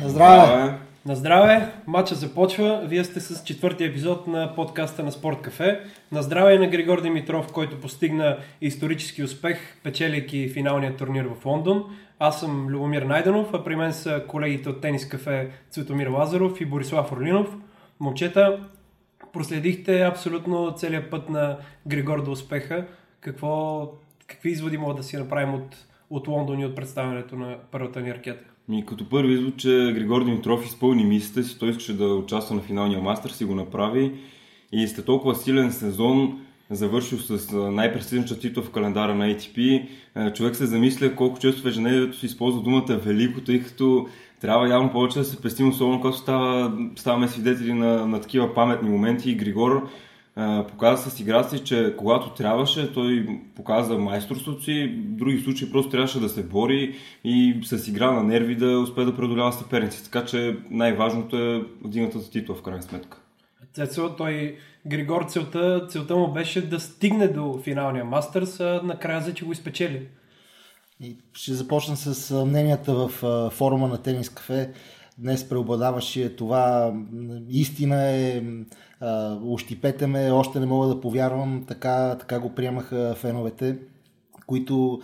[0.00, 0.78] На здраве!
[1.06, 1.72] На здраве!
[1.86, 2.82] Матча започва.
[2.84, 5.80] Вие сте с четвъртия епизод на подкаста на Спорт Кафе.
[6.12, 11.84] На здраве и на Григор Димитров, който постигна исторически успех, печелейки финалния турнир в Лондон.
[12.18, 16.64] Аз съм Любомир Найденов, а при мен са колегите от Тенис Кафе Цветомир Лазаров и
[16.64, 17.56] Борислав Орлинов.
[18.00, 18.60] Момчета,
[19.32, 21.56] проследихте абсолютно целият път на
[21.86, 22.86] Григор до успеха.
[23.20, 23.88] Какво,
[24.26, 25.76] какви изводи могат да си направим от,
[26.10, 28.55] от Лондон и от представянето на първата ни ракета?
[28.68, 32.62] Ми, като първи извод, че Григор Димитров изпълни мисията си, той искаше да участва на
[32.62, 34.12] финалния мастер, си го направи
[34.72, 39.88] и сте толкова силен сезон, завършил с най-престижната титла в календара на ATP,
[40.34, 44.06] човек се замисля колко често в ежедневието се използва думата велико, тъй като
[44.40, 48.90] трябва явно повече да се пестим, особено когато става, ставаме свидетели на, на такива паметни
[48.90, 49.30] моменти.
[49.30, 49.88] И Григор
[50.68, 55.90] показа с играта си, че когато трябваше, той показа майсторството си, в други случаи просто
[55.90, 56.94] трябваше да се бори
[57.24, 60.04] и с игра на нерви да успее да преодолява съперници.
[60.04, 63.18] Така че най-важното е вдигнатата титла в крайна сметка.
[63.72, 69.34] Цецо, той Григор целта, целта му беше да стигне до финалния мастърс, а накрая за
[69.34, 70.08] че го изпечели.
[71.00, 73.10] И ще започна с мненията в
[73.50, 74.72] форума на Тенис Кафе.
[75.18, 76.94] Днес преобладаваше това
[77.48, 78.42] истина е
[79.44, 81.64] ощипете ме, още не мога да повярвам.
[81.68, 83.78] Така, така го приемаха феновете,
[84.46, 85.00] които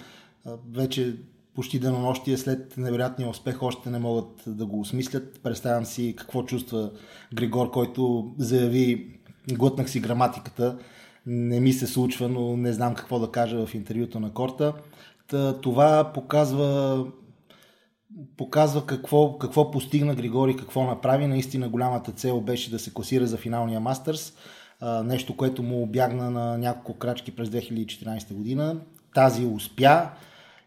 [0.73, 1.17] вече
[1.55, 5.41] почти денонощие след невероятния успех още не могат да го осмислят.
[5.43, 6.91] Представям си какво чувства
[7.35, 9.19] Григор, който заяви
[9.53, 10.79] глътнах си граматиката,
[11.27, 14.73] не ми се случва, но не знам какво да кажа в интервюто на корта.
[15.63, 17.07] Това показва
[18.37, 21.27] показва какво, какво постигна Григори, какво направи.
[21.27, 24.33] Наистина голямата цел беше да се класира за финалния Мастърс.
[25.05, 28.81] Нещо, което му обягна на няколко крачки през 2014 година.
[29.15, 30.11] Тази успя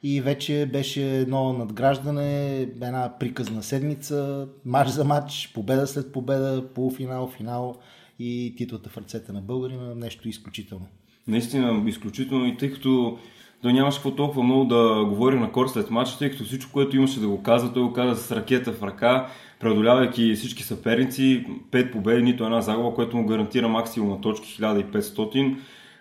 [0.03, 7.27] и вече беше едно надграждане, една приказна седмица, матч за матч, победа след победа, полуфинал,
[7.27, 7.75] финал
[8.19, 9.95] и титлата в ръцете на българина.
[9.95, 10.85] Нещо изключително.
[11.27, 13.17] Наистина изключително и тъй като
[13.65, 16.95] той нямаше какво толкова много да говори на кор след матча, тъй като всичко, което
[16.95, 19.27] имаше да го казва, той го каза с ракета в ръка,
[19.59, 25.55] преодолявайки всички съперници, пет победи, нито една загуба, което му гарантира максимум на точки 1500.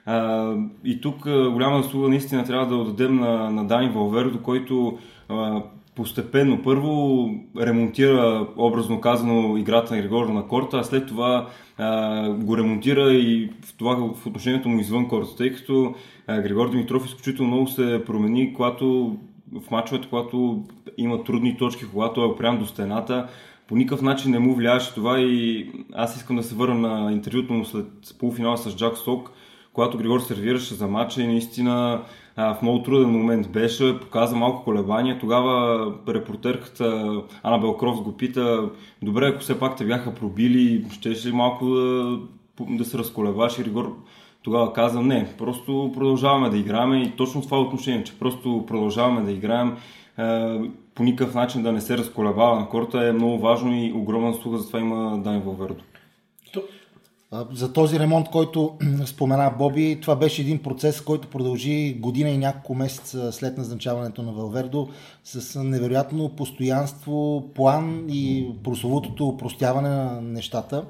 [0.06, 0.52] А,
[0.84, 4.98] и тук голяма заслуга наистина трябва да отдадем на, на Дани Валвердо, който
[5.96, 6.62] постепенно.
[6.62, 7.28] Първо
[7.60, 13.50] ремонтира, образно казано, играта на Григор на корта, а след това а, го ремонтира и
[13.64, 15.94] в, това, в отношението му извън корта, тъй като
[16.26, 19.16] а, Григор Димитров изключително много се промени, когато
[19.52, 20.64] в мачовете, когато
[20.98, 23.28] има трудни точки, когато е опрям до стената,
[23.68, 27.52] по никакъв начин не му влияеше това и аз искам да се върна на интервюто
[27.52, 27.86] му след
[28.18, 29.30] полуфинала с Джак Сток,
[29.72, 32.02] когато Григор сервираше за матча и наистина
[32.36, 35.18] в много труден момент беше, показа малко колебания.
[35.18, 38.70] Тогава репортерката Ана Белкров го пита,
[39.02, 42.18] добре, ако все пак те бяха пробили, ще ли малко да,
[42.60, 43.58] да се разколебаш?
[43.58, 43.96] И Григор
[44.42, 49.32] тогава каза, не, просто продължаваме да играем и точно това отношение, че просто продължаваме да
[49.32, 49.76] играем
[50.94, 54.58] по никакъв начин да не се разколебава на корта е много важно и огромна слуга,
[54.58, 55.84] затова има Дани Валвердо.
[57.52, 62.74] За този ремонт, който спомена Боби, това беше един процес, който продължи година и няколко
[62.74, 64.88] месеца след назначаването на Валвердо
[65.24, 70.84] с невероятно постоянство, план и прословутото упростяване на нещата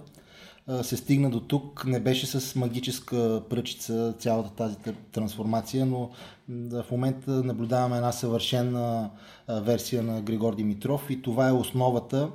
[0.83, 1.85] се стигна до тук.
[1.87, 4.77] Не беше с магическа пръчица цялата тази
[5.13, 6.11] трансформация, но
[6.49, 9.11] в момента наблюдаваме една съвършена
[9.49, 12.29] версия на Григор Димитров и това е основата,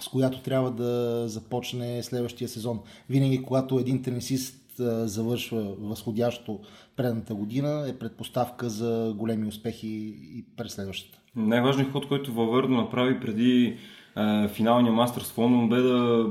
[0.00, 2.80] с която трябва да започне следващия сезон.
[3.10, 4.64] Винаги, когато един тенисист
[5.04, 6.60] завършва възходящо
[6.96, 11.18] предната година, е предпоставка за големи успехи и през следващата.
[11.36, 13.76] Най-важният ход, който Валвердо направи преди
[14.16, 16.26] е, финалния мастер с Лондон бе да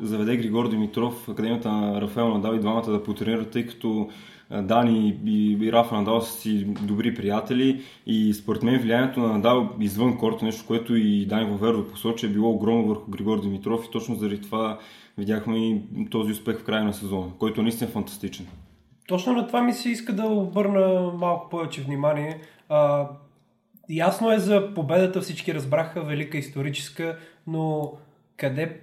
[0.00, 4.08] заведе Григор Димитров в Академията на Рафаел Надал и двамата да потренират, тъй като
[4.60, 9.68] Дани и, и Рафа Надал са си добри приятели и според мен влиянието на Надал
[9.80, 13.90] извън корта, нещо, което и Дани Вавердо посочи, е било огромно върху Григор Димитров и
[13.90, 14.78] точно заради това
[15.18, 15.80] видяхме и
[16.10, 18.46] този успех в края на сезона, който е наистина фантастичен.
[19.08, 22.40] Точно на това ми се иска да обърна малко повече внимание.
[22.68, 23.08] А,
[23.88, 27.92] ясно е за победата, всички разбраха, велика историческа, но
[28.36, 28.80] къде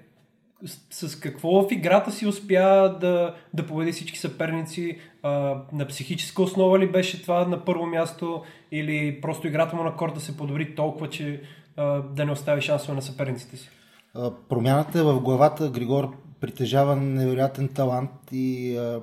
[0.65, 4.99] с, с какво в играта си успя да, да победи всички съперници?
[5.23, 9.95] А, на психическа основа ли беше това на първо място или просто играта му на
[9.95, 11.41] корта се подобри толкова, че
[11.77, 13.69] а, да не остави шансове на съперниците си?
[14.15, 15.69] А, промяната в главата.
[15.69, 19.01] Григор притежава невероятен талант и а,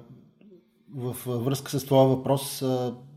[0.96, 2.62] в връзка с това въпрос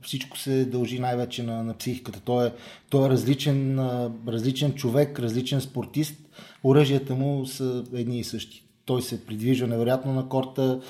[0.02, 2.20] всичко се дължи най-вече на, на психиката.
[2.20, 2.52] Той е,
[2.90, 3.80] той е различен,
[4.28, 6.16] различен човек, различен спортист.
[6.64, 8.64] Оръжията му са едни и същи.
[8.86, 10.82] Той се придвижва невероятно на корта,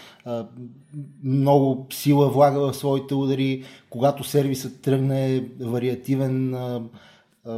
[1.24, 3.64] много сила влага в своите удари.
[3.90, 6.56] Когато сервисът тръгне е вариативен,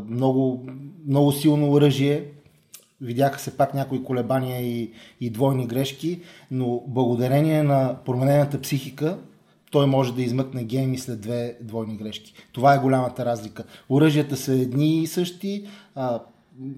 [0.07, 0.65] много,
[1.07, 2.25] много силно оръжие.
[3.01, 6.19] Видяха се пак някои колебания и, и двойни грешки,
[6.51, 9.17] но благодарение на променената психика,
[9.71, 12.33] той може да измъкне гейми след две двойни грешки.
[12.51, 13.63] Това е голямата разлика.
[13.89, 15.65] Оръжията са едни и същи,
[15.95, 16.19] а,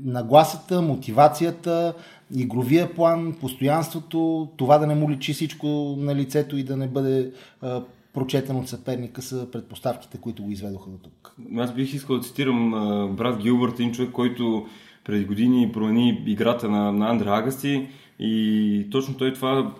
[0.05, 1.93] нагласата, мотивацията,
[2.35, 7.31] игровия план, постоянството, това да не му личи всичко на лицето и да не бъде
[7.61, 11.35] а, прочетен от съперника са предпоставките, които го изведоха до тук.
[11.57, 14.65] Аз бих искал да цитирам а, брат Гилбърт, един човек, който
[15.05, 17.87] преди години промени играта на, на Андре Агаси
[18.19, 19.73] и точно той това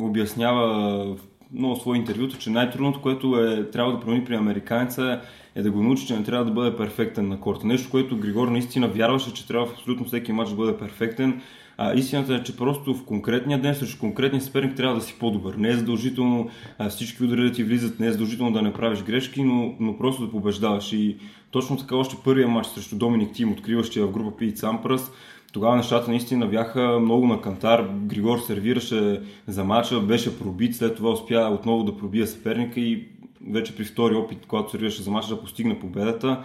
[0.00, 1.16] обяснява
[1.52, 5.20] много свои интервюта, че най-трудното, което е, трябва да промени при американеца
[5.54, 7.66] е да го научи, че не трябва да бъде перфектен на корта.
[7.66, 11.40] Нещо, което Григор наистина вярваше, че трябва в абсолютно всеки матч да бъде перфектен.
[11.78, 15.54] А истината е, че просто в конкретния ден срещу конкретния съперник трябва да си по-добър.
[15.54, 19.02] Не е задължително а, всички удари да ти влизат, не е задължително да не правиш
[19.02, 20.92] грешки, но, но просто да побеждаваш.
[20.92, 21.16] И
[21.50, 25.12] точно така още първия матч срещу Доминик Тим, откриващия в група Пи Цампрас,
[25.52, 27.88] тогава нещата наистина бяха много на кантар.
[27.92, 33.08] Григор сервираше за мача, беше пробит, след това успя отново да пробие съперника и
[33.50, 36.42] вече при втори опит, когато сервираше за мача, да постигне победата.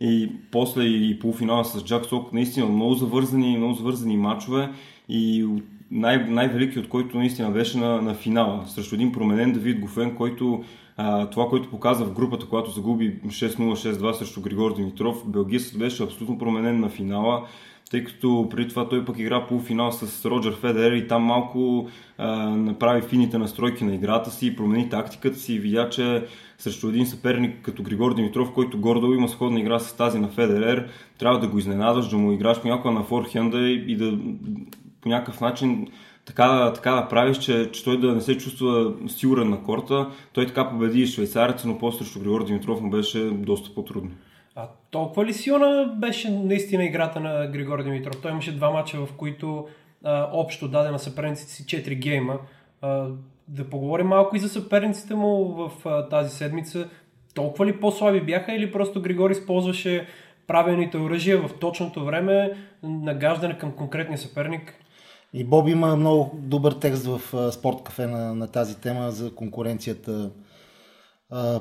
[0.00, 4.70] И после и полуфинала с Джак Сок, наистина много завързани, много завързани матчове
[5.08, 5.46] и
[5.90, 10.64] най- най-велики от който наистина беше на, на финала, срещу един променен Давид Гофен, който
[10.96, 16.38] а, това, което показа в групата, когато загуби 6-0-6-2 срещу Григор Димитров, белгийцът беше абсолютно
[16.38, 17.46] променен на финала
[17.90, 21.88] тъй като преди това той пък игра полуфинал с Роджер Федер и там малко
[22.18, 26.26] а, направи фините настройки на играта си, промени тактиката си и видя, че
[26.58, 30.88] срещу един съперник като Григор Димитров, който гордо има сходна игра с тази на Федерер,
[31.18, 34.18] трябва да го изненадаш, да му играш понякога на форхенда и да
[35.00, 35.88] по някакъв начин
[36.24, 40.10] така, така да правиш, че, че той да не се чувства сигурен на корта.
[40.32, 44.10] Той така победи и швейцарец, но после срещу Григор Димитров му беше доста по-трудно.
[44.54, 48.22] А толкова ли силна беше наистина играта на Григор Димитров?
[48.22, 49.68] Той имаше два мача, в които
[50.04, 52.38] а, общо даде на съперниците си 4 гейма.
[52.82, 53.06] А,
[53.48, 56.88] да поговорим малко и за съперниците му в а, тази седмица.
[57.34, 60.06] Толкова ли по-слаби бяха или просто Григор използваше
[60.46, 62.52] правилните оръжия в точното време,
[62.82, 64.74] нагаждане към конкретния съперник?
[65.32, 70.30] И Боб има много добър текст в Спорт кафе на, на тази тема за конкуренцията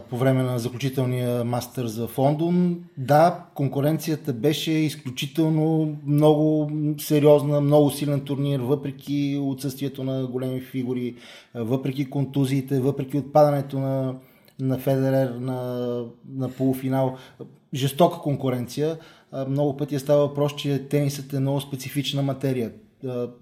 [0.09, 2.83] по време на заключителния мастър за Лондон.
[2.97, 11.15] Да, конкуренцията беше изключително много сериозна, много силен турнир, въпреки отсъствието на големи фигури,
[11.55, 14.15] въпреки контузиите, въпреки отпадането на,
[14.59, 16.01] на Федерер на,
[16.35, 17.17] на полуфинал.
[17.73, 18.97] Жестока конкуренция.
[19.47, 22.71] Много пъти е става въпрос, че тенисът е много специфична материя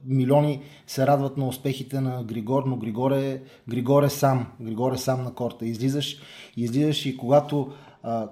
[0.06, 4.48] милиони се радват на успехите на Григор, но Григор е, Григор е сам.
[4.62, 5.66] Григор е сам на корта.
[5.66, 6.18] Излизаш,
[6.58, 7.72] излизаш и когато,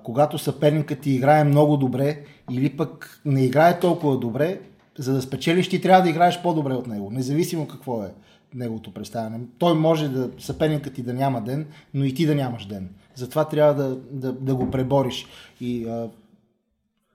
[0.03, 4.61] когато съперникът ти играе много добре или пък не играе толкова добре,
[4.97, 8.13] за да спечелиш ти трябва да играеш по-добре от него, независимо какво е
[8.53, 9.39] неговото представяне.
[9.57, 12.89] Той може да, съперникът ти да няма ден, но и ти да нямаш ден.
[13.15, 15.25] Затова трябва да, да, да го пребориш.
[15.61, 16.09] И а,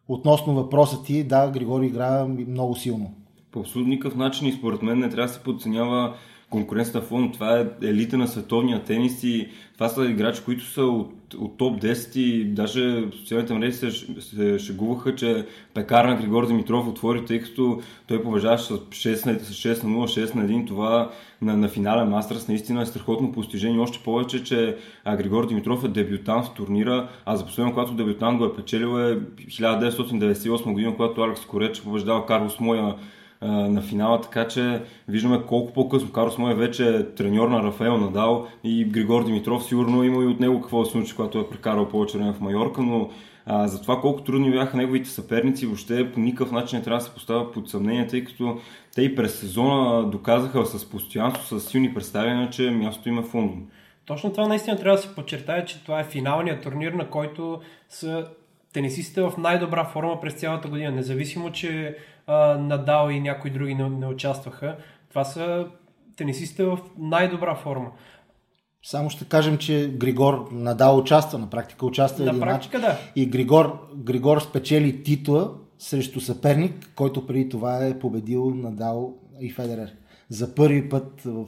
[0.08, 3.14] относно въпроса ти, да, Григори играе много силно
[3.52, 6.14] по никакъв начин и според мен не трябва да се подценява
[6.50, 7.32] конкуренцията Лондон.
[7.32, 11.82] Това е елита на световния тенис и това са играчи, които са от, от топ
[11.82, 13.90] 10 и даже социалните мрежи се,
[14.20, 19.84] се шегуваха, че пекарна Григор Димитров отвори, тъй като той побеждаваше с 6 на, 6
[19.84, 20.66] на 0, 6 на 1.
[20.66, 21.10] Това
[21.42, 23.80] на, на финален мастерс наистина е страхотно постижение.
[23.80, 28.38] Още повече, че а, Григор Димитров е дебютант в турнира, а за последно, когато дебютант
[28.38, 32.94] го е печелил е 1998 година, когато Алекс Корече побеждава Карлос Моя
[33.42, 38.46] на финала, така че виждаме колко по-късно Карлос Мой вече е треньор на Рафаел Надал
[38.64, 42.18] и Григор Димитров сигурно има и от него какво да случи, когато е прекарал повече
[42.18, 43.10] време в Майорка, но
[43.46, 47.04] а, за това колко трудни бяха неговите съперници, въобще по никакъв начин не трябва да
[47.04, 48.60] се поставя под съмнение, тъй като
[48.94, 53.66] те и през сезона доказаха с постоянство, с силни представяния, че мястото има в Лондон.
[54.06, 58.26] Точно това наистина трябва да се подчертая, че това е финалният турнир, на който са
[58.72, 60.90] тенисистите в най-добра форма през цялата година.
[60.90, 61.96] Независимо, че
[62.26, 64.76] а, Надал и някои други не, не участваха.
[65.08, 65.66] Това са
[66.16, 67.90] тенисистите в най-добра форма.
[68.82, 72.88] Само ще кажем, че Григор Надал участва, на практика участва на един практика, матч.
[72.88, 72.98] Да.
[73.16, 79.92] И Григор, Григор спечели титла срещу съперник, който преди това е победил Надал и Федерер.
[80.28, 81.46] За първи път, в,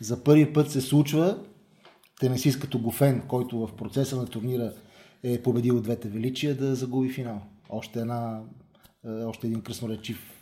[0.00, 1.38] за първи път се случва
[2.20, 4.72] тенесист като Гофен, който в процеса на турнира
[5.22, 7.40] е победил двете величия, да загуби финал.
[7.70, 8.40] Още, една,
[9.04, 10.32] още един красноречив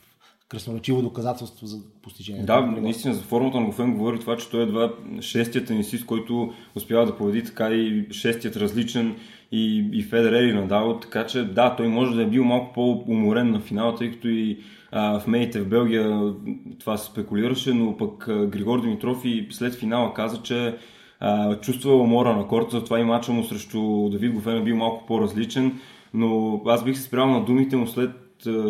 [0.50, 2.42] красноречиво доказателство за постижение.
[2.42, 6.52] Да, наистина за формата на Гофен говори това, че той е едва шестият тенисист, който
[6.74, 9.16] успява да победи така и шестият различен
[9.52, 13.50] и, и Федерер и Надал, така че да, той може да е бил малко по-уморен
[13.50, 14.58] на финала, тъй като и
[14.92, 16.34] а, в медиите в Белгия
[16.80, 20.76] това се спекулираше, но пък а, Григор Димитров и след финала каза, че
[21.20, 25.06] а, чувства умора на корта, затова и мача му срещу Давид Гофен е бил малко
[25.06, 25.78] по-различен,
[26.14, 28.10] но аз бих се спрял на думите му след,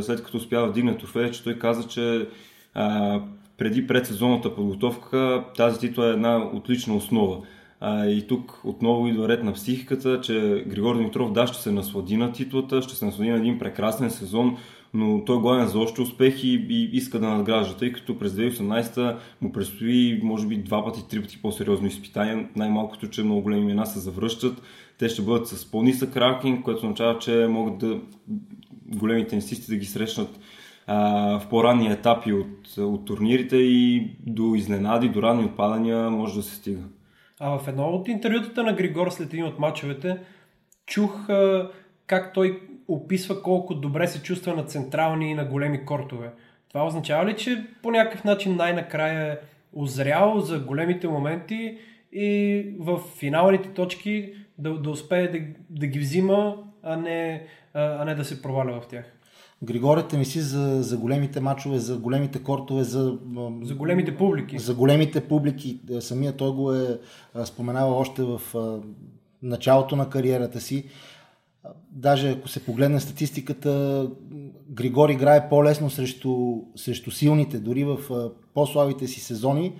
[0.03, 2.29] след като успя да вдигне трофея, че той каза, че
[2.75, 3.21] а,
[3.59, 7.37] преди предсезонната подготовка тази титла е една отлична основа.
[7.81, 12.17] А, и тук отново идва ред на психиката, че Григор Димитров да, ще се наслади
[12.17, 14.57] на титлата, ще се наслади на един прекрасен сезон,
[14.95, 19.17] но той е гладен за още успехи и, иска да надгражда, тъй като през 2018
[19.41, 22.49] му предстои, може би, два пъти, три пъти по-сериозно изпитание.
[22.57, 24.62] Най-малкото, че много големи имена се завръщат.
[24.99, 28.00] Те ще бъдат с по-нисък ракинг, което означава, че могат да
[28.90, 30.40] големите тенисисти да ги срещнат
[30.87, 36.42] а, в по-ранни етапи от, от турнирите и до изненади, до ранни отпадания може да
[36.42, 36.82] се стига.
[37.40, 40.18] А в едно от интервютата на Григор след един от мачовете
[40.87, 41.70] чух а,
[42.06, 46.30] как той описва колко добре се чувства на централни и на големи кортове.
[46.68, 49.38] Това означава ли, че по някакъв начин най-накрая е
[49.73, 51.78] озрял за големите моменти
[52.12, 55.38] и в финалните точки да, да успее да,
[55.70, 59.05] да ги взима, а не, а не да се проваля в тях?
[59.62, 63.19] Григорите ми си за, за големите мачове, за големите кортове, за,
[63.62, 64.59] за големите публики.
[64.59, 65.81] За големите публики.
[66.00, 66.99] Самия той го е
[67.45, 68.41] споменавал още в
[69.43, 70.85] началото на кариерата си.
[71.91, 74.07] Даже ако се погледне статистиката,
[74.69, 77.59] Григор играе по-лесно срещу, срещу силните.
[77.59, 77.99] Дори в
[78.55, 79.73] по-слабите си сезони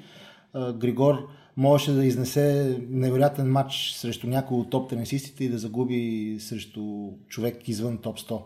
[0.75, 1.29] Григор
[1.61, 7.69] можеше да изнесе невероятен матч срещу някой от топ тенисистите и да загуби срещу човек
[7.69, 8.43] извън топ 100.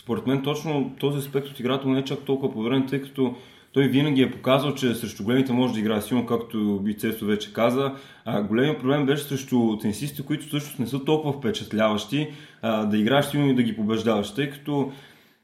[0.00, 3.34] Според мен точно този аспект от играта му не е чак толкова поверен, тъй като
[3.72, 7.94] той винаги е показал, че срещу големите може да играе силно, както Бицесто вече каза.
[8.24, 12.30] А, големият проблем беше срещу тенисистите, които всъщност не са толкова впечатляващи,
[12.62, 14.92] а, да играеш силно и да ги побеждаваш, тъй като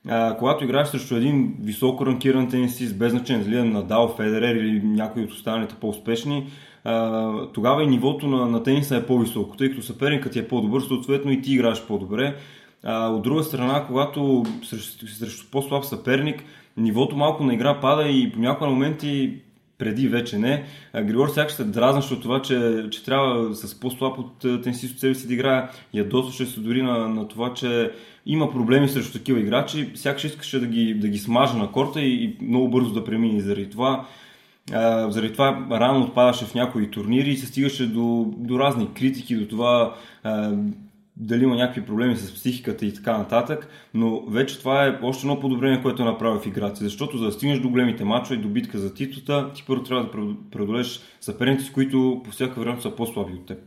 [0.08, 4.82] а, когато играеш срещу един високо ранкиран тенисист, без значение дали е Надал, Федерер или
[4.82, 6.46] някой от останалите по-успешни,
[7.54, 11.30] тогава и нивото на, на тениса е по-високо, тъй като съперникът ти е по-добър, съответно
[11.30, 12.36] и ти играеш по-добре.
[12.84, 16.44] А, от друга страна, когато срещу, срещу по-слаб съперник,
[16.76, 19.34] нивото малко на игра пада и по някои моменти
[19.78, 20.64] преди вече не.
[20.94, 25.14] Григор сякаш се дразнаше от това, че, че трябва с по-слаб от тенисист от себе
[25.14, 25.68] си да играе.
[25.94, 27.90] Ядосваше се дори на, на това, че
[28.26, 29.90] има проблеми срещу такива играчи.
[29.94, 33.40] Сякаш искаше да ги, да ги смаже на корта и, и много бързо да премине.
[33.40, 34.06] Заради това,
[35.08, 39.48] заради това рано отпадаше в някои турнири и се стигаше до, до разни критики, до
[39.48, 40.52] това а,
[41.16, 45.40] дали има някакви проблеми с психиката и така нататък, но вече това е още едно
[45.40, 48.94] подобрение, което направил в играта защото за да стигнеш до големите мачове, до битка за
[48.94, 53.58] титлата, ти първо трябва да преодолеш съперници, които по всяка време са по-слаби от теб.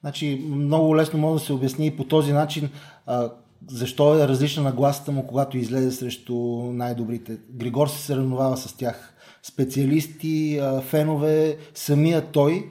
[0.00, 2.68] Значи, много лесно може да се обясни и по този начин
[3.06, 3.30] а,
[3.66, 6.34] защо е различна нагласата му, когато излезе срещу
[6.72, 7.38] най-добрите.
[7.50, 9.11] Григор се съревновава с тях.
[9.42, 12.68] Специалисти, фенове, самия той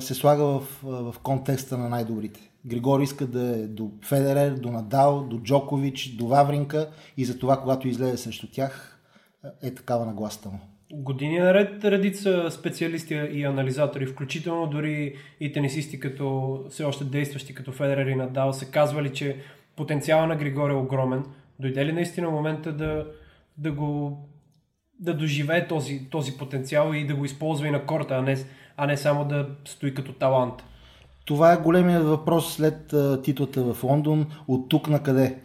[0.00, 2.40] се слага в, в контекста на най-добрите.
[2.66, 7.60] Григор иска да е до Федерер, до Надал, до Джокович, до Вавринка и за това,
[7.60, 9.00] когато излезе срещу тях,
[9.62, 10.58] е такава нагласата му.
[10.92, 17.72] Години наред редица специалисти и анализатори, включително дори и тенисисти, като все още действащи като
[17.72, 19.36] Федерер и Надал, са казвали, че
[19.76, 21.24] потенциала на Григор е огромен.
[21.60, 23.06] Дойде ли наистина момента да,
[23.58, 24.18] да го
[25.00, 28.36] да доживее този, този потенциал и да го използва и на корта, а не,
[28.76, 30.54] а не само да стои като талант?
[31.24, 34.26] Това е големият въпрос след титлата в Лондон.
[34.48, 35.38] От тук на къде?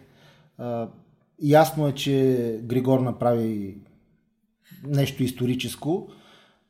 [1.42, 3.76] Ясно е, че Григор направи
[4.86, 6.08] нещо историческо,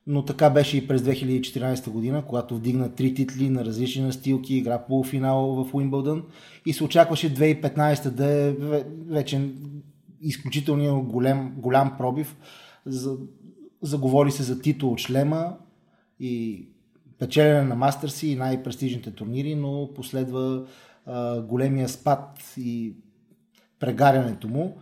[0.07, 4.79] но така беше и през 2014 година, когато вдигна три титли на различни настилки, игра
[4.79, 6.23] полуфинал в Уимбълдън
[6.67, 8.53] и се очакваше 2015 да е
[9.09, 9.51] вече
[10.21, 12.37] изключително голям, голям пробив.
[12.87, 13.17] За,
[13.83, 15.57] заговори се за титул от шлема
[16.21, 16.67] и
[17.19, 20.65] печелене на мастърси и най-престижните турнири, но последва
[21.07, 22.97] а, големия спад и
[23.79, 24.79] прегарянето му.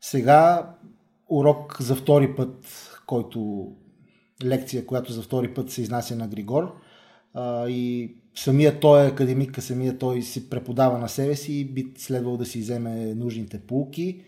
[0.00, 0.74] Сега
[1.28, 2.66] урок за втори път,
[3.06, 3.68] който
[4.44, 6.76] лекция, която за втори път се изнася на Григор
[7.34, 11.92] а, и самия той е академик, самия той си преподава на себе си и би
[11.96, 14.24] следвал да си вземе нужните полуки.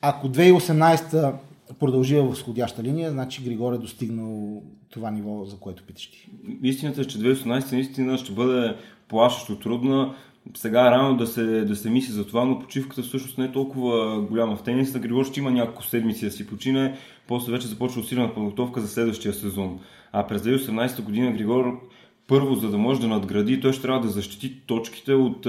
[0.00, 1.34] Ако 2018
[1.78, 6.28] продължи в сходяща линия, значи Григор е достигнал това ниво, за което питаш ти.
[6.62, 8.76] Истината е, че 2018 наистина ще бъде
[9.08, 10.14] плашещо трудна.
[10.54, 13.52] Сега е рано да се, да се мисли за това, но почивката всъщност не е
[13.52, 14.98] толкова голяма в тениса.
[14.98, 19.34] Григор ще има няколко седмици да си почине, после вече започва усилена подготовка за следващия
[19.34, 19.80] сезон.
[20.12, 21.80] А през 2018 година Григор
[22.26, 25.46] първо, за да може да надгради, той ще трябва да защити точките от,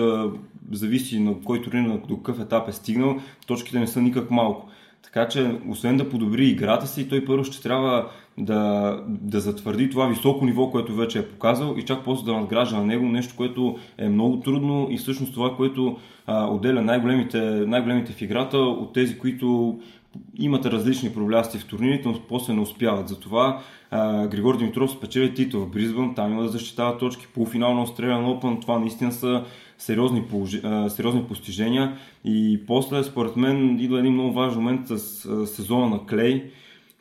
[0.71, 4.69] зависи на кой турнир, до какъв етап е стигнал, точките не са никак малко.
[5.03, 10.07] Така че, освен да подобри играта си, той първо ще трябва да, да затвърди това
[10.07, 13.77] високо ниво, което вече е показал и чак после да надгражда на него нещо, което
[13.97, 19.17] е много трудно и всъщност това, което а, отделя най-големите, най-големите в играта от тези,
[19.17, 19.79] които
[20.39, 23.07] имат различни проблясти в турнирите, но после не успяват.
[23.07, 23.61] Затова
[23.91, 28.25] а, Григор Димитров спечели титул в Бризбън, там има да защитава точки, полуфинал на Australian
[28.25, 29.43] Open, това наистина са
[29.77, 35.25] сериозни, положи, а, сериозни постижения и после според мен идва един много важен момент с
[35.25, 36.51] а, сезона на Клей,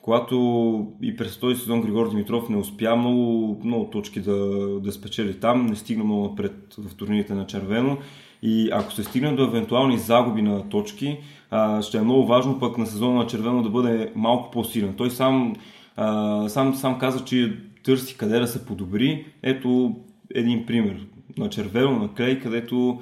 [0.03, 4.37] когато и през този сезон Григор Димитров не успя много, много точки да,
[4.81, 7.99] да спечели там, не стигна много напред в турнирите на червено
[8.43, 11.19] и ако се стигне до евентуални загуби на точки,
[11.51, 14.95] а, ще е много важно пък на сезона на червено да бъде малко по-силен.
[14.95, 15.57] Той сам,
[15.97, 19.27] а, сам, сам каза, че търси къде да се подобри.
[19.43, 19.97] Ето
[20.35, 21.07] един пример.
[21.39, 23.01] На червено, на клей, където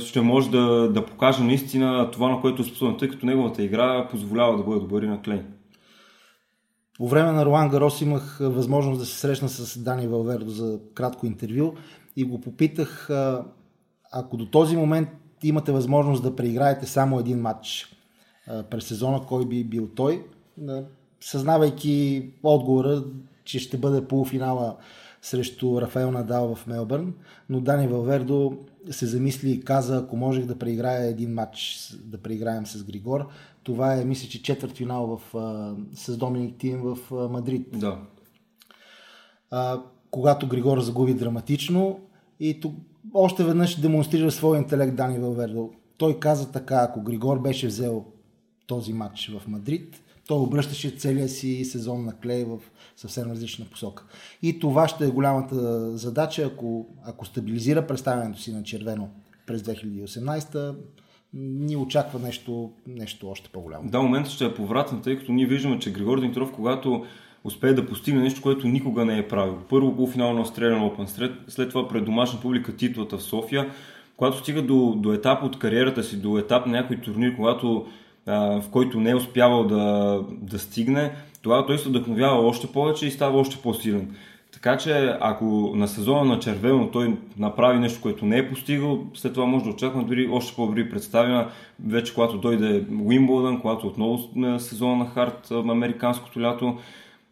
[0.00, 4.08] ще може да, да покаже наистина това, на което е способен, тъй като неговата игра
[4.08, 5.42] позволява да бъде добър и на клей.
[6.98, 11.26] По време на Руан Гарос имах възможност да се срещна с Дани Валвердо за кратко
[11.26, 11.72] интервю
[12.16, 13.10] и го попитах,
[14.12, 15.08] ако до този момент
[15.42, 17.96] имате възможност да преиграете само един матч
[18.70, 20.24] през сезона, кой би бил той,
[21.20, 23.04] съзнавайки отговора,
[23.44, 24.76] че ще бъде полуфинала
[25.22, 27.14] срещу Рафаел Надал в Мелбърн,
[27.48, 28.58] но Дани Валвердо
[28.90, 33.28] се замисли и каза, ако можех да преиграя един матч, да преиграем с Григор,
[33.62, 35.20] това е, мисля, че четвърт финал в,
[35.94, 37.68] с Доминик Тим в Мадрид.
[37.78, 37.98] Да.
[39.50, 42.00] А, когато Григор загуби драматично
[42.40, 42.74] и тук
[43.14, 45.70] още веднъж демонстрира своя интелект Дани Валвердо.
[45.96, 48.04] Той каза така, ако Григор беше взел
[48.72, 52.58] този матч в Мадрид, той обръщаше целия си сезон на Клей в
[52.96, 54.04] съвсем различна посока.
[54.42, 59.08] И това ще е голямата задача, ако, ако стабилизира представянето си на червено
[59.46, 60.74] през 2018
[61.34, 63.90] ни очаква нещо, нещо още по-голямо.
[63.90, 67.04] Да, моментът ще е повратен, тъй като ние виждаме, че Григор Димитров, когато
[67.44, 69.58] успее да постигне нещо, което никога не е правил.
[69.68, 73.70] Първо полуфинал на Australian Open, след, след това пред домашна публика титлата в София,
[74.16, 77.86] когато стига до, до етап от кариерата си, до етап на някой турнир, когато,
[78.26, 83.10] в който не е успявал да, да стигне, тогава той се вдъхновява още повече и
[83.10, 84.16] става още по-силен.
[84.52, 89.34] Така че ако на сезона на червено той направи нещо, което не е постигал, след
[89.34, 91.48] това може да очакваме дори още по-добри представяния,
[91.86, 96.78] вече когато дойде Уимбълдън, когато отново на сезона на Харт на американското лято.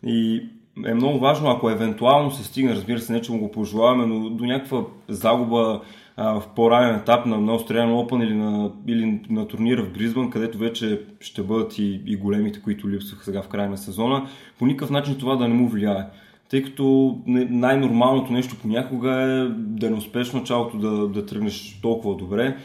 [0.06, 0.42] И
[0.86, 4.30] е много важно, ако евентуално се стигне, разбира се, не че му го пожелаваме, но
[4.30, 5.80] до някаква загуба
[6.16, 10.30] а, в по-ранен етап на, на Australian Open или на, или на турнира в Бризбън,
[10.30, 14.66] където вече ще бъдат и, и големите, които липсваха сега в края на сезона, по
[14.66, 16.04] никакъв начин това да не му влияе.
[16.48, 22.56] Тъй като най-нормалното нещо понякога е да е неуспешно началото да, да тръгнеш толкова добре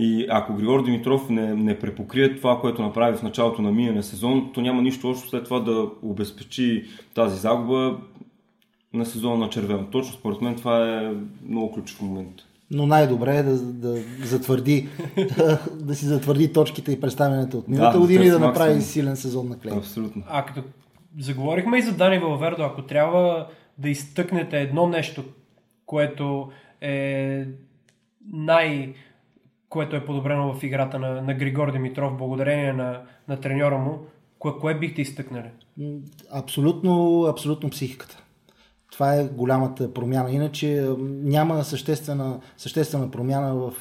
[0.00, 4.50] и ако Григор Димитров не, не препокрие това, което направи в началото на миналия сезон,
[4.54, 7.96] то няма нищо общо след това да обезпечи тази загуба
[8.94, 9.86] на сезона на червено.
[9.86, 11.12] Точно според мен това е
[11.48, 12.47] много ключов момент.
[12.70, 14.88] Но най-добре е да, да затвърди,
[15.74, 18.92] да, си затвърди точките и представянето от миналата да, година и да направи максимум.
[18.92, 19.72] силен сезон на клей.
[19.76, 20.22] Абсолютно.
[20.28, 20.62] А като
[21.18, 23.46] заговорихме и за Дани Валвердо, ако трябва
[23.78, 25.24] да изтъкнете едно нещо,
[25.86, 26.50] което
[26.80, 27.44] е
[28.32, 28.94] най-
[29.68, 33.98] което е подобрено в играта на, на Григор Димитров, благодарение на, на треньора му,
[34.38, 35.48] кое, кое бихте изтъкнали?
[36.32, 38.22] Абсолютно, абсолютно психиката.
[38.98, 40.30] Това е голямата промяна.
[40.30, 43.72] Иначе няма съществена, съществена промяна в,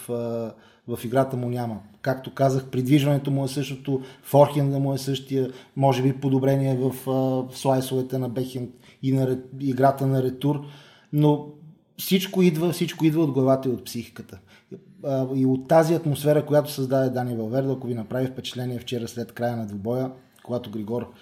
[0.88, 1.80] в играта му няма.
[2.02, 7.58] Както казах, придвижването му е същото, форхенда му е същия, може би подобрение в, в
[7.58, 8.70] слайсовете на Бехен
[9.04, 10.62] и на играта на ретур,
[11.14, 11.48] но
[11.98, 14.40] всичко идва, всичко идва от главата и от психиката
[15.36, 19.58] и от тази атмосфера, която създаде Дани Валвердо, ако ви направи впечатление вчера след края
[19.58, 20.12] на двубоя,
[20.44, 21.14] когато Григор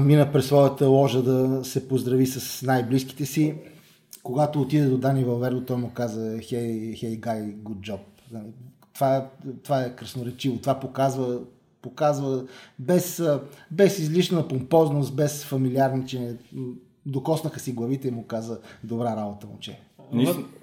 [0.00, 3.54] мина през своята ложа да се поздрави с най-близките си,
[4.22, 8.00] когато отиде до Дани Валвердо, той му каза hey, hey guy, good job.
[8.94, 9.30] Това,
[9.62, 10.58] това е красноречиво.
[10.58, 11.40] Това показва,
[11.82, 12.44] показва
[12.78, 13.22] без,
[13.70, 16.34] без излишна помпозност, без фамилиарничене.
[17.06, 19.80] Докоснаха си главите и му каза добра работа, момче.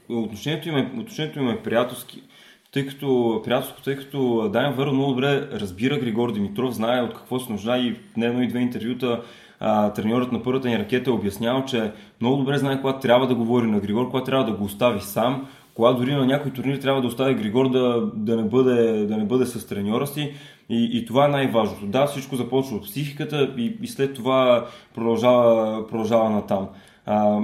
[0.09, 2.23] Отношението им, е, отношението им е приятелски.
[2.71, 7.39] Тъй като приятелство, тъй като Дайан Веро много добре разбира Григор Димитров, знае от какво
[7.39, 9.21] се нужда и в едно и две интервюта
[9.59, 13.35] а, треньорът на първата ни ракета е обяснял, че много добре знае кога трябва да
[13.35, 17.01] говори на Григор, кога трябва да го остави сам, кога дори на някой турнир трябва
[17.01, 20.33] да остави Григор да, да, не, бъде, да не бъде с треньора си.
[20.69, 21.85] И, и това е най-важното.
[21.85, 26.67] Да, всичко започва от психиката и, и след това продължава, продължава натам.
[27.05, 27.39] А,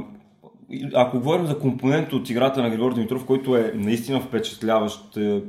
[0.93, 5.41] ако говорим за компонент от играта на Григор Димитров, който е наистина впечатляващ, е,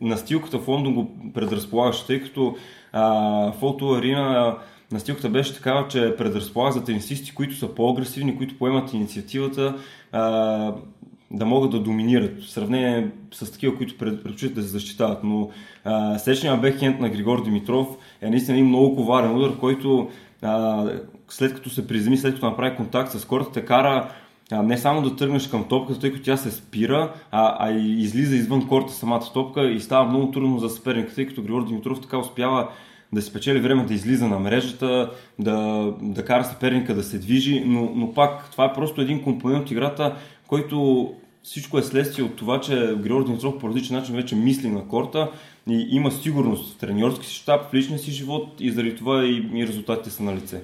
[0.00, 2.56] настилката в Лондон го предразполагаше, тъй като
[2.92, 4.56] а, фото арина
[4.92, 9.76] настилката беше такава, че предразполага за тенисисти, които са по-агресивни, които поемат инициативата,
[10.12, 10.74] а,
[11.30, 15.24] да могат да доминират в сравнение с такива, които предпочитат да се защитават.
[15.24, 15.50] Но
[16.18, 17.88] сечният бекхенд на Григор Димитров
[18.20, 20.10] е наистина един много коварен удар, който
[20.42, 20.84] а,
[21.28, 24.10] след като се приземи, след като направи контакт с корта, те кара
[24.52, 28.68] не само да тръгнеш към топката, тъй като тя се спира, а, а излиза извън
[28.68, 32.68] корта самата топка и става много трудно за съперника, тъй като Григор Димитров така успява
[33.12, 37.62] да си печели време да излиза на мрежата, да, да кара съперника да се движи,
[37.66, 41.08] но, но пак това е просто един компонент от играта, който
[41.42, 45.30] всичко е следствие от това, че Григор Димитров по различен начин вече мисли на корта
[45.70, 49.50] и има сигурност в треньорски си щаб, в личния си живот и заради това и,
[49.54, 50.62] и резултатите са на лице.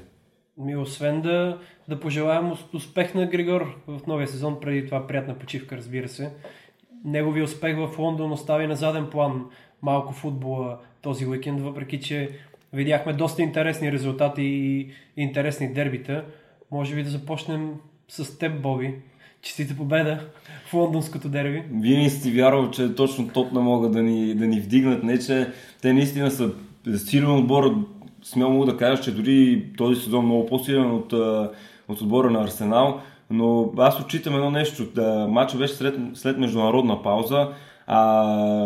[0.58, 5.76] Ми, освен да, да пожелаем успех на Григор в новия сезон, преди това приятна почивка,
[5.76, 6.30] разбира се.
[7.04, 9.44] Неговия успех в Лондон остави на заден план
[9.82, 12.30] малко футбола този уикенд, въпреки че
[12.72, 16.24] видяхме доста интересни резултати и интересни дербита.
[16.70, 17.74] Може би да започнем
[18.08, 18.94] с теб, Боби.
[19.42, 20.28] Честита победа
[20.66, 21.62] в лондонското дерби.
[21.72, 25.02] Вие сте вярвал, че точно топ не могат да ни, да ни вдигнат.
[25.02, 26.52] Не, че те наистина са
[26.96, 27.86] силен отбор.
[28.26, 31.12] Смело мога да кажа, че дори този сезон много по-силен от,
[31.88, 33.00] от отбора на Арсенал.
[33.30, 34.84] Но аз отчитам едно нещо.
[34.94, 37.48] Да, матчът беше след, след международна пауза.
[37.86, 38.24] А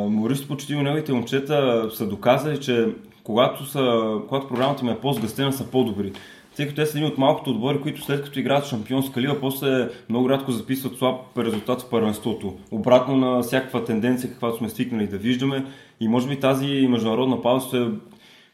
[0.09, 2.89] Мористо почти неговите момчета са доказали, че
[3.25, 6.13] когато, са, когато програмата ми е по-сгъстена, са по-добри.
[6.57, 9.89] Тъй като те са едни от малкото отбори, които след като играят шампионска лига, после
[10.09, 12.55] много рядко записват слаб резултат в първенството.
[12.71, 15.65] Обратно на всякаква тенденция, каквато сме свикнали да виждаме.
[16.01, 17.89] И може би тази международна пауза се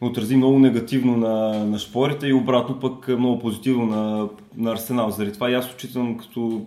[0.00, 5.10] отрази много негативно на, на шпорите и обратно пък много позитивно на, на Арсенал.
[5.10, 6.66] Заради това и аз отчитам като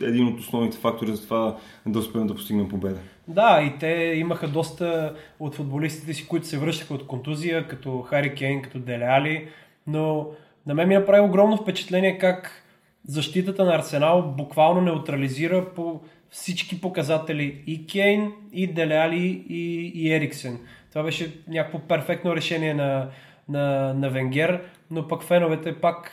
[0.00, 2.98] един от основните фактори за това да успеем да постигнем победа.
[3.28, 8.34] Да, и те имаха доста от футболистите си, които се връщаха от контузия, като Хари
[8.34, 9.48] Кейн, като Делеали,
[9.86, 10.26] но
[10.66, 12.64] на мен ми направи огромно впечатление как
[13.08, 20.58] защитата на Арсенал буквално неутрализира по всички показатели и Кейн, и Делеали, и, и Ериксен.
[20.90, 23.10] Това беше някакво перфектно решение на,
[23.48, 26.12] на, на Венгер, но пък феновете пак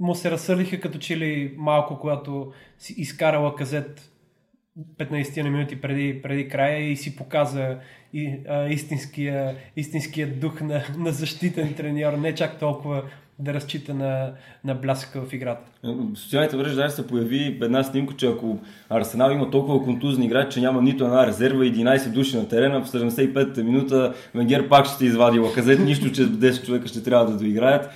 [0.00, 4.12] му се разсърдиха като че ли малко, когато си изкарала казет
[4.98, 7.78] 15 на минути преди, преди края и си показа
[8.12, 13.02] и, а, истинския, истинския дух на, на защитен треньор, не чак толкова
[13.38, 14.30] да разчита на,
[14.64, 15.70] на блясъка в играта.
[15.84, 18.58] В социалните мрежи даже се появи една снимка, че ако
[18.90, 22.88] Арсенал има толкова контузни играчи, че няма нито една резерва, 11 души на терена, в
[22.88, 27.90] 75-та минута Венгер пак ще извади лаказет, нищо, че 10 човека ще трябва да доиграят.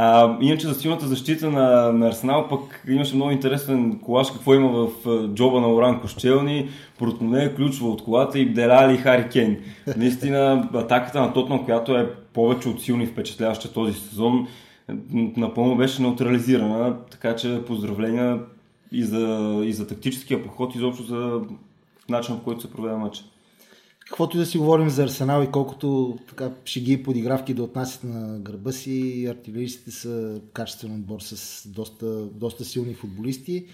[0.00, 4.68] А, иначе за силната защита на, на Арсенал пък имаше много интересен колаж какво има
[4.68, 4.90] в
[5.34, 9.56] джоба на Оран Кощелни, Протноне ключва от колата и Делали Хари Кейн.
[9.96, 14.48] Наистина атаката на Тотнам, която е повече от силни впечатляваща този сезон,
[15.36, 18.40] напълно беше неутрализирана, така че поздравления
[18.92, 21.40] и за, и за тактическия подход, изобщо за
[22.08, 23.24] начина, по който се проведе матча.
[24.00, 28.04] Каквото и да си говорим за Арсенал и колкото така шеги и подигравки да отнасят
[28.04, 33.66] на гърба си, артилеристите са качествен отбор с доста, доста силни футболисти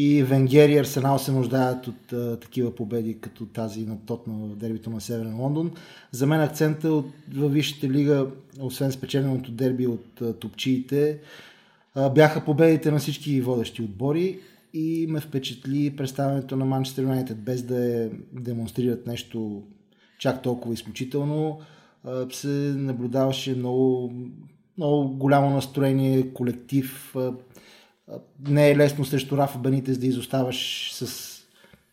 [0.00, 4.56] и Венгер и Арсенал се нуждаят от а, такива победи, като тази на Тотна в
[4.56, 5.70] дербито на Северен Лондон.
[6.12, 8.26] За мен акцента от, във Висшата лига,
[8.60, 11.18] освен спечеленото дерби от а, топчиите,
[11.94, 14.38] а, бяха победите на всички водещи отбори
[14.74, 19.62] и ме впечатли представянето на Манчестър Юнайтед, без да е, демонстрират нещо
[20.18, 21.60] чак толкова изключително.
[22.04, 24.14] А, се наблюдаваше много,
[24.76, 27.14] много голямо настроение, колектив,
[28.48, 31.28] не е лесно срещу Рафа Бенитес да изоставаш с,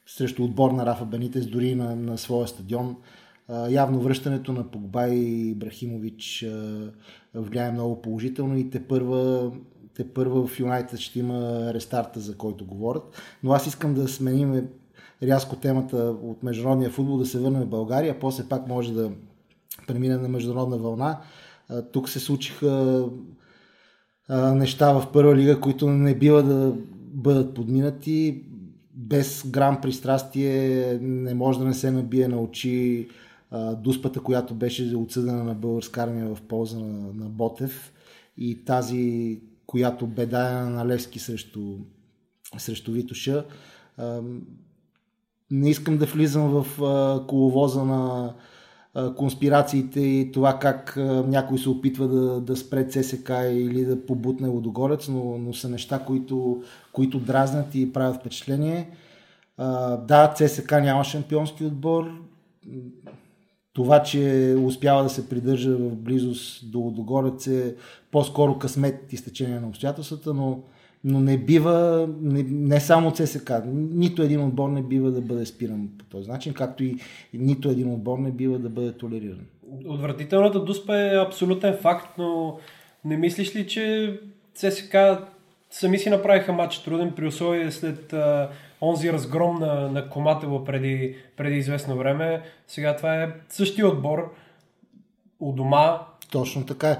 [0.07, 2.95] срещу отбор на Рафа Бенитес, дори на, на своя стадион.
[3.69, 6.45] Явно връщането на Погба и Брахимович
[7.33, 9.51] влияе много положително и те първа,
[9.95, 13.21] те първа в Юнайтед ще има рестарта, за който говорят.
[13.43, 14.67] Но аз искам да сменим
[15.23, 19.11] рязко темата от международния футбол, да се върнем в България, после пак може да
[19.87, 21.21] преминем на международна вълна.
[21.91, 23.03] Тук се случиха
[24.29, 26.73] неща в първа лига, които не бива да
[27.13, 28.43] бъдат подминати.
[28.93, 33.07] без грам пристрастие не може да не се набие на очи
[33.51, 37.93] а, дуспата, която беше отсъдена на българска армия в полза на, на Ботев
[38.37, 41.77] и тази, която бедая на Левски срещу,
[42.57, 43.45] срещу Витоша.
[43.97, 44.21] А,
[45.51, 48.33] не искам да влизам в а, коловоза на
[49.15, 50.93] конспирациите и това как
[51.27, 55.99] някой се опитва да, да спре ЦСК или да побутне Лодогорец, но, но са неща,
[55.99, 58.89] които, които дразнат и правят впечатление.
[60.07, 62.11] Да, ЦСК няма шампионски отбор.
[63.73, 67.75] Това, че успява да се придържа в близост до Лодогорец е
[68.11, 70.59] по-скоро късмет и стечение на обстоятелствата, но
[71.07, 75.89] но не бива, не, не само ЦСК, нито един отбор не бива да бъде спиран
[75.97, 76.97] по този начин, както и
[77.33, 79.45] нито един отбор не бива да бъде толериран.
[79.87, 82.59] Отвратителната дуспа е абсолютен факт, но
[83.05, 84.13] не мислиш ли, че
[84.55, 84.95] ЦСК
[85.69, 88.49] сами си направиха матч труден при условие след а,
[88.81, 92.41] онзи разгром на, на Коматело преди, преди известно време.
[92.67, 94.33] Сега това е същия отбор
[95.39, 95.99] у дома,
[96.31, 96.99] точно така.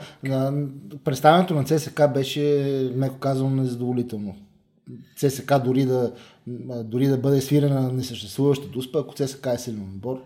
[1.03, 4.35] Представянето на ЦСК беше, меко казано, незадоволително.
[5.17, 6.11] ЦСК дори да,
[6.83, 10.21] дори да бъде свирена несъществуваща дуспа, ако ЦСК е силен отбор,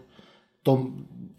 [0.63, 0.89] то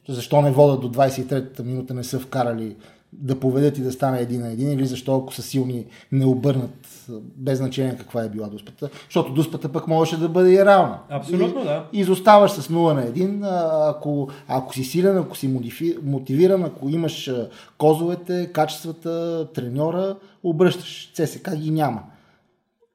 [0.08, 2.76] защо не водят до 23-та минута не са вкарали
[3.12, 7.06] да поведат и да стане един на един, или защо ако са силни не обърнат,
[7.36, 10.98] без значение каква е била дуспата, защото дуспата пък можеше да бъде и равна.
[11.08, 11.86] Абсолютно, и, да.
[11.92, 15.60] Изоставаш с 0 на 1, ако, ако си силен, ако си
[16.02, 17.30] мотивиран, ако имаш
[17.78, 21.12] козовете, качествата, треньора, обръщаш.
[21.14, 22.02] ЦСК ги няма.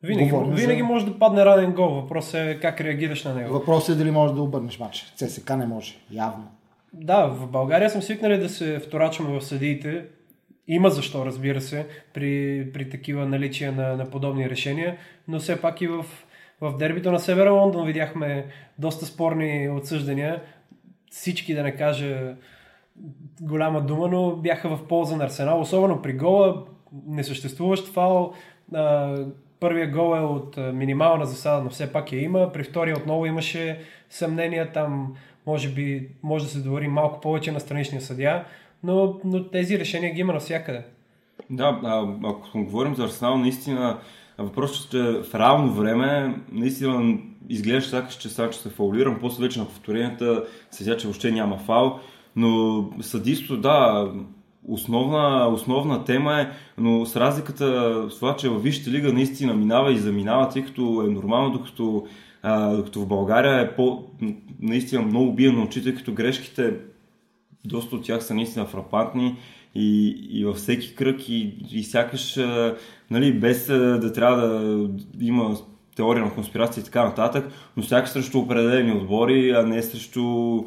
[0.04, 0.86] Винаги, винаги за...
[0.86, 1.89] може да падне ранен гол.
[1.89, 3.54] Въпросът е как реагираш на него.
[3.54, 5.06] Въпросът е дали можеш да обърнеш матча.
[5.15, 6.43] ЦСК не може, явно.
[6.98, 10.06] Да, в България съм свикнали да се вторачваме в съдиите.
[10.68, 15.82] Има защо, разбира се, при, при такива наличия на, на подобни решения, но все пак
[15.82, 16.06] и в,
[16.62, 18.46] в дербито на Севера Лондон видяхме
[18.80, 20.42] доста спорни отсъждания.
[21.12, 22.36] Всички, да не кажа
[23.42, 26.64] голяма дума, но бяха в полза на Арсенал, особено при гола,
[27.08, 28.34] несъществуващ фал.
[29.60, 32.52] Първият гол е от минимална засада, но все пак я има.
[32.52, 33.80] При втория отново имаше
[34.10, 35.16] съмнения там
[35.48, 38.46] може би може да се довори малко повече на страничния съдия,
[38.84, 40.84] но, но тези решения ги има навсякъде.
[41.50, 44.00] Да, а, ако говорим за Арсенал, наистина
[44.38, 47.18] въпросът е, че в равно време наистина
[47.50, 51.58] изглежда сякаш, че сега, че се фаулирам, после вече на повторенията се че въобще няма
[51.58, 52.00] фал,
[52.36, 54.08] но съдисто, да,
[54.68, 59.94] основна, основна тема е, но с разликата с това, че във Висшата лига наистина минава
[59.94, 62.08] и заминава, тъй като е нормално, докато
[62.48, 64.04] а, докато в България е по,
[64.62, 66.74] наистина много бия на очите, като грешките,
[67.66, 69.36] доста от тях са наистина фрапантни
[69.76, 72.40] и, и във всеки кръг и, и сякаш,
[73.12, 75.58] нали, без да трябва да има
[75.96, 80.58] теория на конспирация и така нататък, но сякаш срещу определени отбори, а не срещу,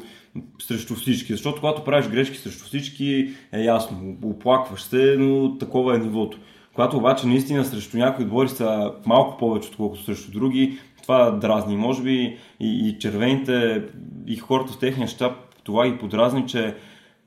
[0.61, 1.33] срещу всички.
[1.33, 6.37] Защото когато правиш грешки срещу всички, е ясно, оплакваш се, но такова е нивото.
[6.73, 10.77] Когато обаче наистина срещу някои отбори са малко повече, отколкото срещу други,
[11.09, 11.77] това дразни.
[11.77, 13.83] Може би и, и червените,
[14.27, 16.75] и хората в техния щаб, това ги подразни, че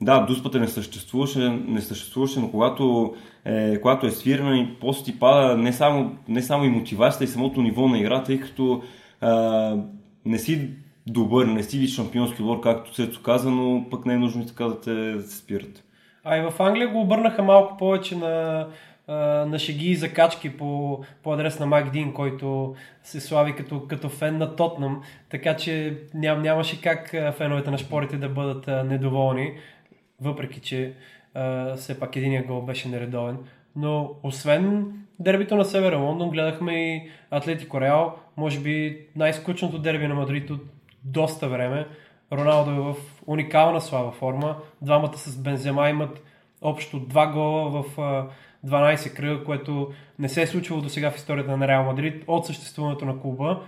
[0.01, 3.15] да, дуспата не съществуваше, не съществуваше, но когато
[3.45, 7.27] е, когато е свирена и после ти пада не само, не само и мотивацията и
[7.27, 8.83] самото ниво на играта, тъй като
[9.21, 9.77] а,
[10.25, 10.71] не си
[11.07, 14.65] добър, не си шампионски отбор, както се каза, но пък не е нужно и така
[14.65, 15.85] да те, спират.
[16.25, 18.67] А и в Англия го обърнаха малко повече на
[19.47, 24.09] на шеги и закачки по, по адрес на Майк Дин, който се слави като, като
[24.09, 29.53] фен на Тотнам, така че ням, нямаше как феновете на шпорите да бъдат а, недоволни,
[30.21, 30.95] въпреки че
[31.35, 33.39] а, все пак единия гол беше нередовен.
[33.77, 40.15] Но освен дербито на Севера Лондон, гледахме и Атлетико Реал, може би най-скучното дерби на
[40.15, 40.61] Мадрид от
[41.05, 41.87] доста време.
[42.33, 42.97] Роналдо е в
[43.27, 44.57] уникална слава форма.
[44.83, 46.23] Двамата с Бензема имат
[46.63, 47.97] общо два гола в
[48.67, 52.47] 12 кръга, което не се е случвало до сега в историята на Реал Мадрид от
[52.47, 53.63] съществуването на клуба.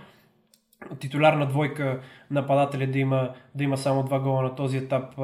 [0.99, 1.99] Титулярна двойка
[2.31, 5.19] нападатели да има, да има само два гола на този етап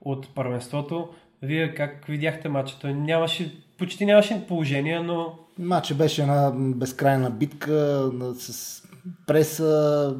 [0.00, 1.08] от първенството.
[1.42, 2.94] Вие как видяхте матча?
[2.94, 5.34] Нямаше, почти нямаше положение, но...
[5.58, 8.82] Матчът беше една безкрайна битка с
[9.26, 10.16] преса,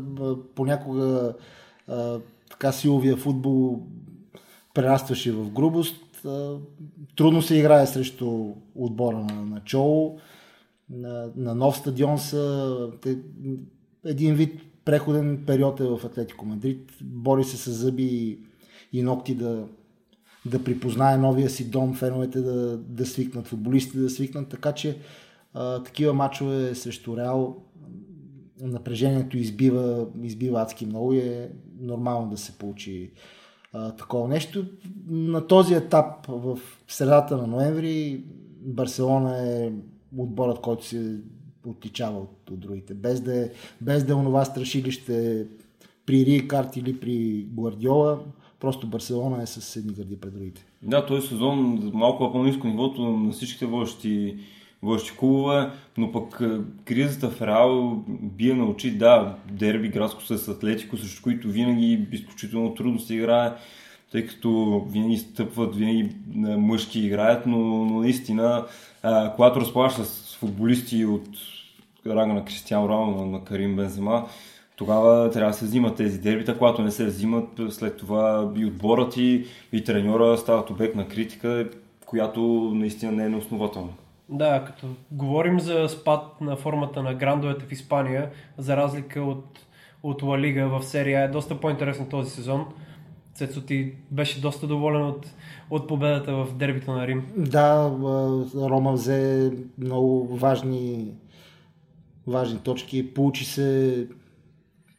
[0.55, 1.35] понякога
[2.51, 3.83] така силовия футбол
[4.75, 6.12] прерастваше в грубост
[7.17, 10.19] трудно се играе срещу отбора на, на Чоу.
[10.91, 13.19] На, на нов стадион са те,
[14.05, 16.93] един вид преходен период е в Атлетико Мадрид.
[17.03, 18.39] Бори се с зъби и,
[18.93, 19.67] и ногти да,
[20.47, 24.99] да припознае новия си дом, феновете да, да свикнат, футболистите да свикнат, така че
[25.55, 27.57] а, такива матчове срещу Реал
[28.61, 33.13] напрежението избива, избива адски много и е нормално да се получи
[33.73, 34.65] а, такова нещо.
[35.09, 36.59] На този етап в
[36.89, 38.25] средата на ноември
[38.61, 39.73] Барселона е
[40.19, 41.17] отборът, който се
[41.67, 42.95] отличава от, от другите.
[42.95, 45.47] Без да, е, без да е онова страшилище
[46.07, 48.19] при Рикард или при Гвардиола,
[48.61, 50.65] просто Барселона е с едни гърди пред другите.
[50.83, 54.37] Да, този сезон малко по-низко нивото на всичките водещи,
[54.83, 60.49] водещи клубове, но пък е, кризата в Реал бие на очи, да, дерби градско с
[60.49, 63.53] Атлетико, срещу които винаги изключително трудно се играе,
[64.13, 66.17] тъй като винаги стъпват, винаги
[66.59, 68.67] мъжки играят, но, но наистина,
[69.03, 71.29] а, когато разполагаш с футболисти от
[72.07, 74.29] ранга на Кристиан Роналдо, на Карим Бензема,
[74.77, 79.17] тогава трябва да се взимат тези дербита, когато не се взимат, след това и отборът
[79.17, 81.71] и, и треньора стават обект на критика,
[82.07, 82.41] която
[82.75, 83.93] наистина не е неоснователна.
[84.33, 89.59] Да, като говорим за спад на формата на грандовете в Испания, за разлика от,
[90.03, 92.67] от Ла Лига в серия е доста по-интересно този сезон.
[93.35, 95.27] Цецо ти беше доста доволен от,
[95.71, 97.27] от победата в дербито на Рим.
[97.37, 97.93] Да,
[98.55, 101.15] Рома взе много важни,
[102.27, 103.15] важни точки.
[103.15, 104.07] Получи се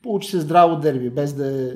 [0.04, 1.76] Получи се здраво дерби, без да е,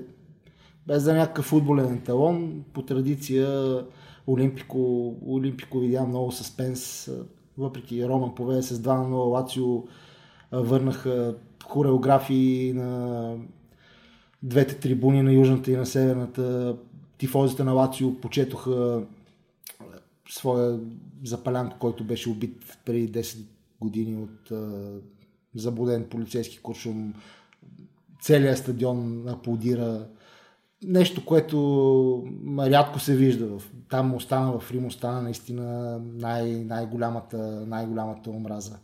[0.87, 2.63] без да е някакъв футболен талон.
[2.73, 3.79] По традиция
[4.27, 7.11] Олимпико, Олимпико видя много съспенс,
[7.57, 9.83] въпреки Роман поведе с 2 на 0, Лацио
[10.51, 13.35] върнаха хореографии на
[14.43, 16.77] двете трибуни на южната и на северната.
[17.17, 19.03] Тифозите на Лацио почетоха
[20.29, 20.79] своя
[21.23, 23.45] запалянко, който беше убит преди 10
[23.81, 24.51] години от
[25.55, 27.13] заблуден полицейски куршум
[28.21, 30.07] целият стадион аплодира.
[30.83, 32.23] Нещо, което
[32.59, 33.47] рядко се вижда.
[33.89, 37.37] Там остана, в Рим остана наистина най- най-голямата,
[37.67, 38.79] най-голямата омраза.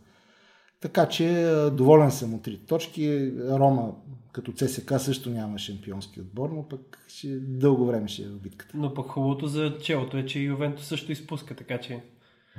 [0.80, 3.32] Така че доволен съм от трите точки.
[3.50, 3.92] Рома
[4.32, 8.76] като ЦСК също няма шампионски отбор, но пък ще, дълго време ще е в битката.
[8.76, 12.00] Но пък хубавото за челото е, че Ювенто също изпуска, така че...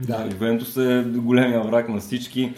[0.01, 2.53] Да, Ювентус е големия враг на всички.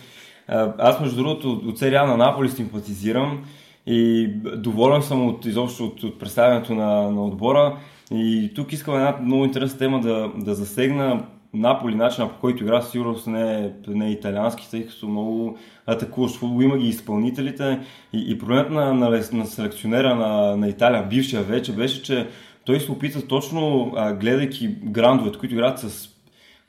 [0.77, 3.45] Аз между другото от серия на Наполи симпатизирам.
[3.87, 7.77] И доволен съм от, изобщо от, от представянето на, на отбора.
[8.11, 11.23] И тук искам една много интересна тема да, да засегна.
[11.53, 16.35] Наполи, начина по който игра, сигурност не е, не е италиански, тъй като много атакуващ
[16.35, 16.61] футбол.
[16.61, 17.79] Има ги изпълнителите.
[18.13, 22.27] И, и проблемът на, на, на селекционера на, на Италия, бившия вече, беше, че
[22.65, 26.16] той се опита точно, гледайки грандовете, които играят с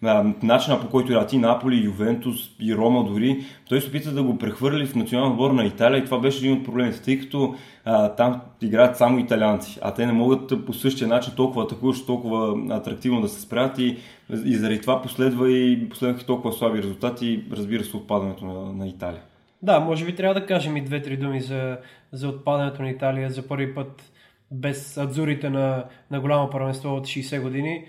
[0.02, 4.38] начина по който играят и Наполи, Ювентус и Рома дори, той се опита да го
[4.38, 8.08] прехвърли в национален отбор на Италия и това беше един от проблемите, тъй като а,
[8.14, 13.20] там играят само италианци, а те не могат по същия начин толкова атакуващи, толкова атрактивно
[13.20, 13.96] да се спрят и,
[14.44, 19.22] и заради това последва и последваха толкова слаби резултати, разбира се, отпадането на, на Италия.
[19.62, 21.78] Да, може би трябва да кажем и две-три думи за,
[22.12, 24.12] за отпадането на Италия за първи път
[24.50, 27.84] без адзурите на, на голямо първенство от 60 години.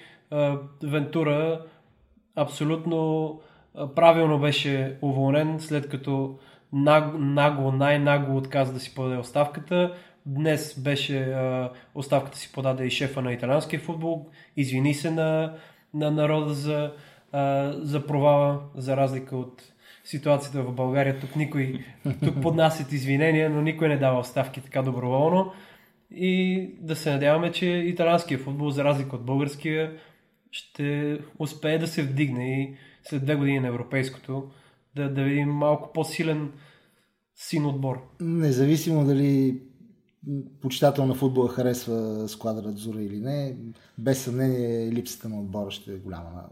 [0.83, 1.61] Вентура
[2.41, 3.39] абсолютно
[3.95, 6.39] правилно беше уволнен, след като
[6.73, 9.93] нагло, най-нагло отказа да си подаде оставката.
[10.25, 14.25] Днес беше а, оставката си подаде и шефа на италианския футбол.
[14.57, 15.53] Извини се на,
[15.93, 16.91] на народа за,
[17.31, 19.63] а, за провала, за разлика от
[20.03, 21.19] ситуацията в България.
[21.19, 21.79] Тук никой,
[22.23, 25.51] тук поднасят извинения, но никой не дава оставки така доброволно.
[26.11, 29.91] И да се надяваме, че италианския футбол, за разлика от българския,
[30.51, 34.49] ще успее да се вдигне и след две години на европейското
[34.95, 36.51] да, да видим малко по-силен
[37.35, 38.01] син отбор.
[38.21, 39.61] Независимо дали
[40.61, 43.55] почитател на футбола харесва сквадра Зура или не,
[43.97, 46.43] без съмнение липсата на отбора ще е голяма на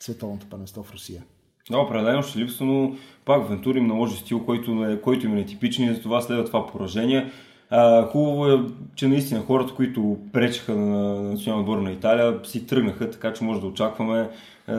[0.00, 1.24] световното първенство в Русия.
[1.70, 5.90] Да, определено ще липсва, но пак Вентури наложи стил, който, е, който им е нетипичен
[5.90, 7.32] и затова следва това поражение.
[7.74, 8.60] А, хубаво е,
[8.94, 13.60] че наистина хората, които пречеха на националния отбор на Италия, си тръгнаха, така че може
[13.60, 14.28] да очакваме
[14.68, 14.72] е,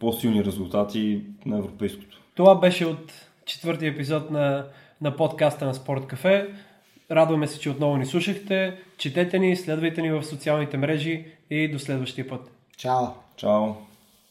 [0.00, 2.20] по-силни резултати на европейското.
[2.34, 3.12] Това беше от
[3.44, 4.64] четвъртия епизод на,
[5.00, 6.48] на подкаста на Спорт Кафе.
[7.10, 8.76] Радваме се, че отново ни слушахте.
[8.98, 12.50] Четете ни, следвайте ни в социалните мрежи и до следващия път.
[12.76, 13.06] Чао!
[13.36, 13.87] Чао!